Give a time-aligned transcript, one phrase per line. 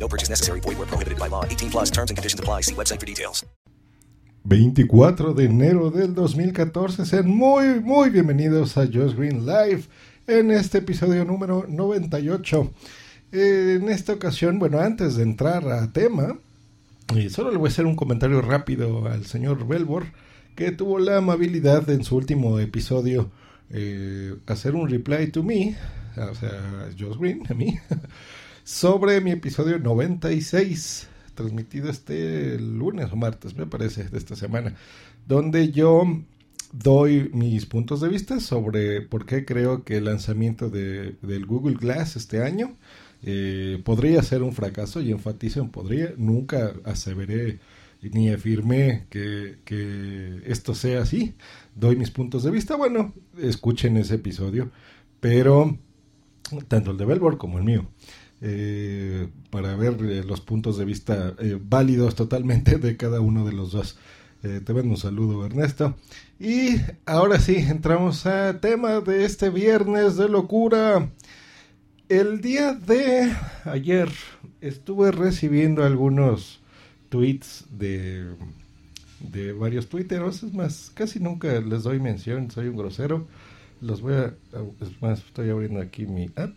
[0.00, 0.60] No purchase necessary.
[0.60, 1.44] Void where prohibited by law.
[1.44, 2.62] 18 plus terms and conditions apply.
[2.62, 3.44] See website for details.
[4.48, 7.04] 24 de enero del 2014.
[7.04, 9.84] Sean muy, muy bienvenidos a Just Green Live
[10.26, 12.72] en este episodio número 98.
[13.32, 16.38] Eh, en esta ocasión, bueno, antes de entrar a tema,
[17.14, 20.06] eh, solo le voy a hacer un comentario rápido al señor Belbor,
[20.56, 23.30] que tuvo la amabilidad en su último episodio
[23.70, 25.76] eh, hacer un reply to me,
[26.16, 27.78] o sea, Josh Green, a mí,
[28.70, 34.76] sobre mi episodio 96, transmitido este lunes o martes, me parece, de esta semana,
[35.26, 36.04] donde yo
[36.72, 41.74] doy mis puntos de vista sobre por qué creo que el lanzamiento de, del Google
[41.74, 42.76] Glass este año
[43.24, 47.58] eh, podría ser un fracaso y enfatizo en podría, nunca aseveré
[48.02, 51.34] ni afirmé que, que esto sea así,
[51.74, 54.70] doy mis puntos de vista, bueno, escuchen ese episodio,
[55.18, 55.76] pero
[56.68, 57.88] tanto el de Belbor como el mío.
[58.42, 63.52] Eh, para ver eh, los puntos de vista eh, válidos totalmente de cada uno de
[63.52, 63.98] los dos.
[64.40, 65.96] Te mando un saludo, Ernesto.
[66.38, 71.10] Y ahora sí, entramos a tema de este viernes de locura.
[72.08, 74.08] El día de ayer
[74.62, 76.60] estuve recibiendo algunos
[77.10, 78.30] tweets de,
[79.30, 80.42] de varios twitteros.
[80.42, 83.26] Es más, casi nunca les doy mención, soy un grosero.
[83.82, 84.32] Los voy a.
[84.80, 86.54] Es más, estoy abriendo aquí mi app.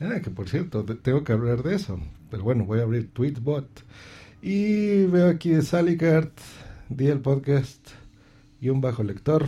[0.00, 1.98] Ah, que por cierto, te- tengo que hablar de eso.
[2.30, 3.84] Pero bueno, voy a abrir Tweetbot.
[4.42, 6.32] Y veo aquí de Salicart,
[6.88, 7.88] di el podcast,
[8.60, 9.46] y un bajo lector.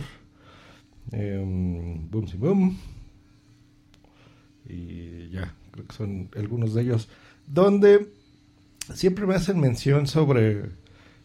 [1.11, 2.77] Em, boom, si boom.
[4.67, 7.09] Y ya, creo que son algunos de ellos.
[7.47, 8.07] Donde
[8.93, 10.63] siempre me hacen mención sobre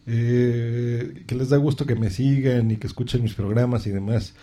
[0.07, 4.35] eh, que les da gusto que me sigan y que escuchen mis programas y demás.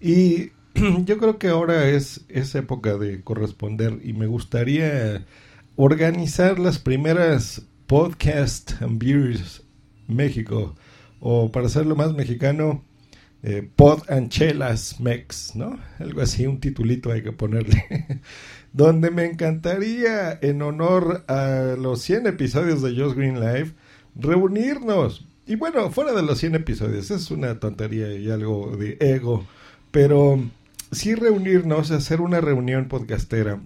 [0.00, 0.50] Y
[1.04, 5.24] yo creo que ahora es, es época de corresponder y me gustaría
[5.76, 9.62] organizar las primeras podcast and beers
[10.06, 10.74] México
[11.20, 12.84] o para hacerlo más mexicano
[13.42, 15.78] eh, Pod and Chelas Mex, ¿no?
[15.98, 17.84] Algo así, un titulito hay que ponerle.
[18.72, 23.72] Donde me encantaría, en honor a los 100 episodios de Just Green Live,
[24.14, 25.26] reunirnos.
[25.46, 29.46] Y bueno, fuera de los 100 episodios, es una tontería y algo de ego,
[29.90, 30.40] pero
[30.92, 33.62] sí reunirnos, hacer una reunión podcastera,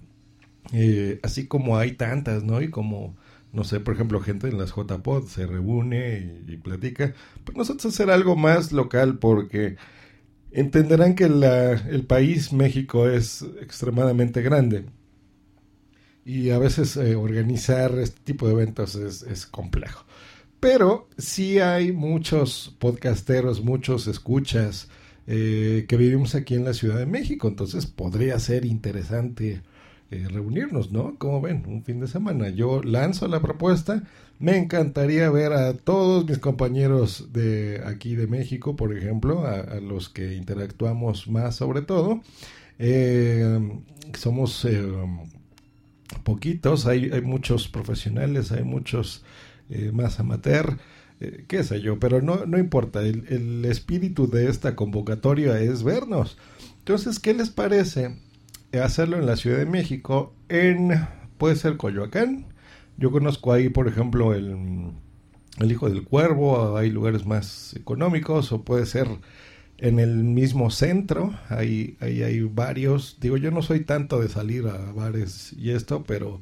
[0.73, 2.61] eh, así como hay tantas, ¿no?
[2.61, 3.15] Y como,
[3.53, 8.09] no sé, por ejemplo, gente en las JPod se reúne y, platica, pues nosotros hacer
[8.09, 9.77] algo más local porque
[10.51, 14.85] entenderán que la, el país México es extremadamente grande
[16.25, 20.05] y a veces eh, organizar este tipo de eventos es, es complejo.
[20.59, 24.89] Pero sí hay muchos podcasteros, muchos escuchas
[25.33, 29.61] eh, que vivimos aquí en la Ciudad de México, entonces podría ser interesante
[30.09, 31.15] eh, reunirnos, ¿no?
[31.17, 32.49] Como ven, un fin de semana.
[32.49, 34.03] Yo lanzo la propuesta.
[34.39, 40.09] Me encantaría ver a todos mis compañeros de aquí de México, por ejemplo, a, los
[40.09, 42.19] que interactuamos más sobre todo.
[42.77, 43.57] Eh,
[44.13, 44.83] somos eh,
[46.25, 49.23] poquitos, hay, hay muchos profesionales, hay muchos
[49.93, 50.77] más amateur,
[51.21, 55.83] eh, qué sé yo, pero no, no importa, el, el espíritu de esta convocatoria es
[55.83, 56.37] vernos.
[56.79, 58.17] Entonces, ¿qué les parece
[58.73, 60.33] hacerlo en la Ciudad de México?
[60.49, 62.47] En, puede ser Coyoacán,
[62.97, 64.91] yo conozco ahí, por ejemplo, el,
[65.59, 69.07] el Hijo del Cuervo, hay lugares más económicos, o puede ser
[69.77, 74.67] en el mismo centro, ahí, ahí hay varios, digo, yo no soy tanto de salir
[74.67, 76.41] a bares y esto, pero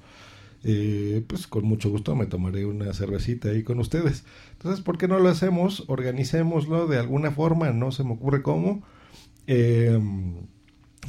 [0.64, 4.26] eh, pues con mucho gusto me tomaré una cervecita ahí con ustedes.
[4.54, 5.86] Entonces, ¿por qué no lo hacemos?
[5.88, 8.84] Organicémoslo de alguna forma, no se me ocurre cómo.
[9.48, 10.00] Eh,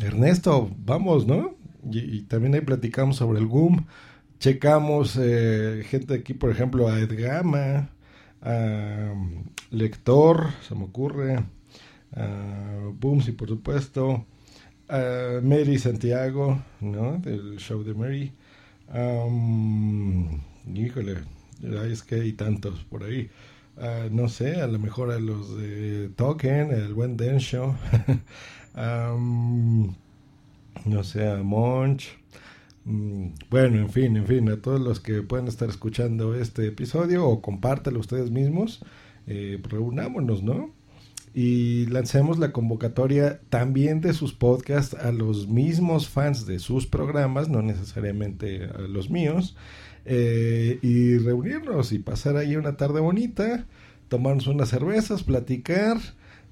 [0.01, 1.57] Ernesto, vamos, ¿no?
[1.91, 3.87] Y, también ahí platicamos sobre el GUM,
[4.39, 7.91] checamos eh, gente aquí, por ejemplo, a Edgama,
[8.43, 11.43] a um, Lector, se me ocurre,
[12.15, 14.27] a Boomsy, por supuesto,
[14.89, 17.19] a Mary Santiago, ¿no?
[17.19, 18.33] Del show de Mary.
[18.93, 20.41] Um,
[20.75, 21.19] híjole,
[21.91, 23.31] es que hay tantos por ahí.
[23.77, 27.77] Uh, no sé, a lo mejor a los de Token, el buen Den Show.
[28.77, 29.95] um,
[30.87, 32.09] no sé, a Monch.
[32.87, 37.27] Um, bueno, en fin, en fin, a todos los que puedan estar escuchando este episodio
[37.29, 38.85] o compártelo ustedes mismos.
[39.27, 40.75] eh, reunámonos, ¿no?
[41.33, 47.49] Y lancemos la convocatoria también de sus podcasts a los mismos fans de sus programas,
[47.49, 49.57] no necesariamente a los míos,
[50.05, 53.67] eh, y reunirnos y pasar ahí una tarde bonita,
[54.09, 55.99] tomarnos unas cervezas, platicar,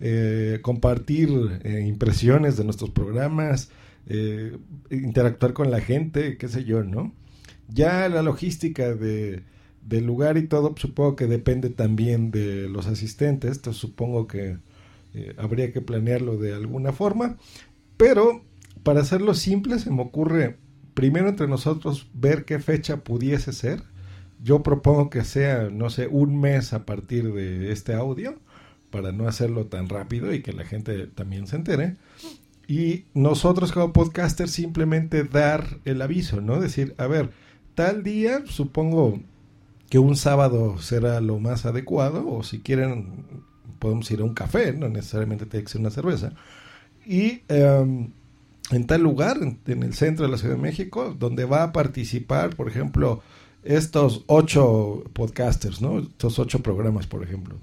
[0.00, 1.28] eh, compartir
[1.64, 3.70] eh, impresiones de nuestros programas,
[4.90, 7.12] interactuar con la gente, qué sé yo, ¿no?
[7.68, 9.42] Ya la logística de,
[9.88, 14.56] del lugar y todo, supongo que depende también de los asistentes, entonces supongo que
[15.14, 17.36] eh, habría que planearlo de alguna forma,
[17.96, 18.44] pero
[18.82, 20.56] para hacerlo simple se me ocurre
[20.94, 23.82] primero entre nosotros ver qué fecha pudiese ser.
[24.42, 28.38] Yo propongo que sea, no sé, un mes a partir de este audio,
[28.90, 31.96] para no hacerlo tan rápido y que la gente también se entere.
[32.66, 36.60] Y nosotros como podcasters simplemente dar el aviso, ¿no?
[36.60, 37.30] Decir, a ver,
[37.74, 39.20] tal día, supongo
[39.88, 43.42] que un sábado será lo más adecuado, o si quieren,
[43.78, 46.32] podemos ir a un café, no necesariamente tiene que ser una cerveza.
[47.06, 48.10] Y um,
[48.70, 51.72] en tal lugar, en, en, el centro de la Ciudad de México, donde va a
[51.72, 53.22] participar, por ejemplo,
[53.64, 56.00] estos ocho podcasters, ¿no?
[56.00, 57.56] Estos ocho programas, por ejemplo.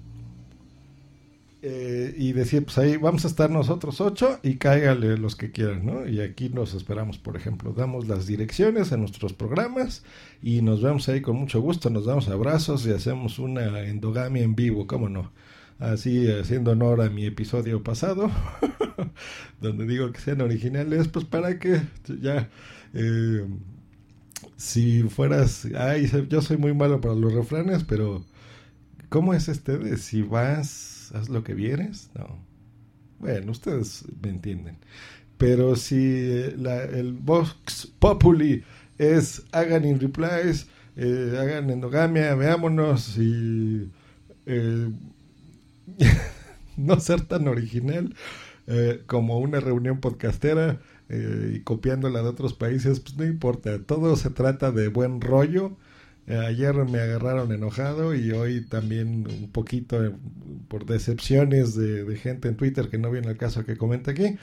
[1.68, 5.84] Eh, y decir, pues ahí vamos a estar nosotros ocho y cáigale los que quieran,
[5.84, 6.08] ¿no?
[6.08, 10.04] Y aquí nos esperamos, por ejemplo, damos las direcciones a nuestros programas
[10.44, 14.54] y nos vemos ahí con mucho gusto, nos damos abrazos y hacemos una endogamia en
[14.54, 15.32] vivo, ¿cómo no?
[15.80, 18.32] Así, haciendo honor a mi episodio pasado,
[19.62, 21.82] donde digo que sean originales, pues para que
[22.22, 22.50] ya,
[22.94, 23.46] eh,
[24.56, 28.24] si fueras, ay, yo soy muy malo para los refranes, pero
[29.10, 32.10] ¿cómo es este de si vas haz lo que vieres.
[32.16, 32.40] No.
[33.20, 34.78] Bueno, ustedes me entienden.
[35.38, 38.64] Pero si la, el Vox Populi
[38.98, 43.90] es hagan in replies, eh, hagan endogamia, veámonos y
[44.46, 44.90] eh,
[46.78, 48.16] no ser tan original
[48.68, 53.78] eh, como una reunión podcastera y copiándola de otros países, pues no importa.
[53.84, 55.78] Todo se trata de buen rollo
[56.28, 60.12] eh, ayer me agarraron enojado y hoy también un poquito eh,
[60.68, 64.38] por decepciones de, gente en Twitter que no viene al caso que comenta aquí.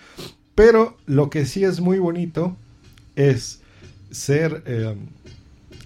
[0.54, 2.56] Pero lo que sí es muy bonito
[3.16, 3.62] es
[4.10, 4.94] ser eh,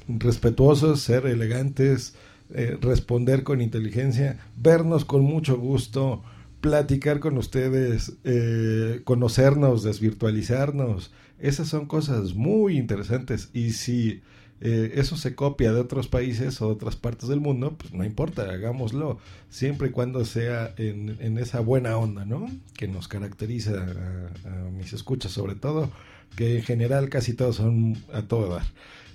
[0.08, 2.14] respetuosos, ser elegantes,
[2.50, 6.22] eh, responder con inteligencia, vernos con mucho gusto,
[6.60, 11.12] platicar con ustedes, eh, conocernos, desvirtualizarnos.
[11.38, 14.22] Esas son cosas muy interesantes y si
[14.60, 18.04] eh, eso se copia de otros países o de otras partes del mundo, pues no
[18.04, 19.18] importa, hagámoslo,
[19.50, 22.48] siempre y cuando sea en, esa buena onda, ¿no?
[22.76, 25.90] Que nos caracteriza a, a, mis escuchas sobre todo,
[26.36, 28.66] que en general casi todos son a todo dar.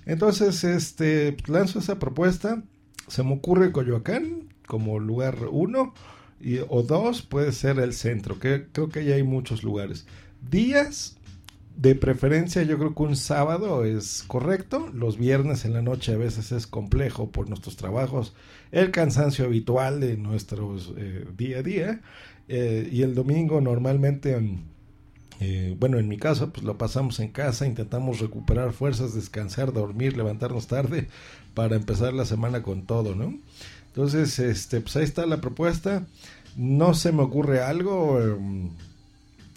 [0.06, 2.64] Entonces, este, lanzo esa propuesta,
[3.12, 5.94] se me ocurre Coyoacán como lugar uno,
[6.40, 10.08] y, o dos puede ser el centro, que creo que ya hay muchos lugares.
[10.50, 11.18] Días
[11.76, 14.90] de preferencia, yo creo que un sábado es correcto.
[14.94, 18.34] Los viernes en la noche a veces es complejo por nuestros trabajos,
[18.72, 22.02] el cansancio habitual de nuestros eh, día a día.
[22.48, 24.40] Eh, y el domingo normalmente,
[25.44, 30.16] eh, bueno, en mi caso, pues lo pasamos en casa, intentamos recuperar fuerzas, descansar, dormir,
[30.16, 31.08] levantarnos tarde
[31.56, 33.34] para empezar la semana con todo, ¿no?
[33.88, 36.06] Entonces, este, pues ahí está la propuesta.
[36.56, 38.22] No se me ocurre algo.
[38.22, 38.70] Eh,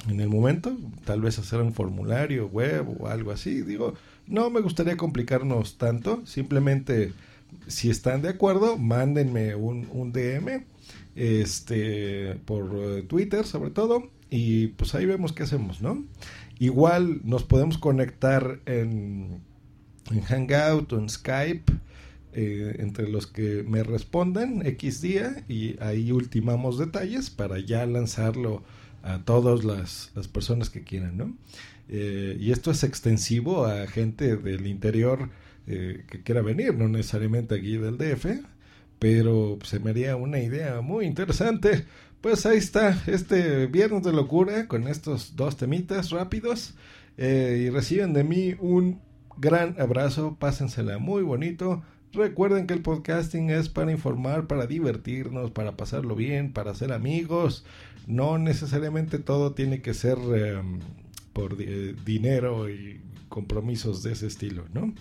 [0.09, 0.75] en el momento,
[1.05, 3.61] tal vez hacer un formulario web o algo así.
[3.61, 3.93] Digo,
[4.27, 7.13] no me gustaría complicarnos tanto, simplemente
[7.67, 10.65] si están de acuerdo, mándenme un, un DM
[11.15, 16.05] este por uh, Twitter sobre todo y pues ahí vemos qué hacemos, ¿no?
[16.59, 19.41] Igual nos podemos conectar en,
[20.11, 21.73] en Hangout o en Skype
[22.33, 28.65] eh, entre los que me respondan X día y ahí ultimamos detalles para ya lanzarlo
[29.05, 31.37] a todas las, las personas que quieran, ¿no?
[31.89, 35.31] Eh, y esto es extensivo a gente del interior
[35.69, 38.27] eh, que quiera venir, no necesariamente aquí del DF,
[38.99, 41.85] pero se me haría una idea muy interesante.
[42.25, 46.73] Pues ahí está, este viernes de locura con estos dos temitas rápidos
[47.19, 48.99] eh, y reciben de mí un
[49.37, 51.83] gran abrazo, pásensela muy bonito.
[52.15, 57.67] Recuerden que el podcasting es para informar, para divertirnos, para pasarlo bien, para ser amigos
[58.07, 60.63] no necesariamente todo tiene que ser eh,
[61.35, 64.95] por eh, dinero y compromisos de ese estilo, ¿no?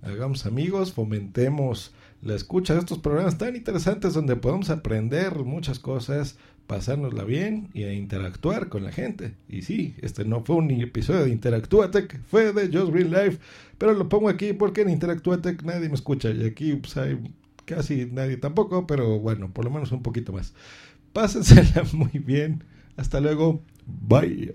[0.00, 6.38] Hagamos amigos, fomentemos la escucha de estos programas tan interesantes donde podemos aprender muchas cosas,
[6.66, 9.34] pasárnosla bien y a interactuar con la gente.
[9.48, 13.38] Y sí, este no fue un episodio de Interactuatec, fue de Just Green Life,
[13.76, 17.18] pero lo pongo aquí porque en Interactuatec nadie me escucha y aquí pues, hay
[17.64, 20.54] casi nadie tampoco, pero bueno, por lo menos un poquito más.
[21.12, 22.64] Pásensela muy bien.
[22.96, 23.62] Hasta luego.
[23.86, 24.54] Bye.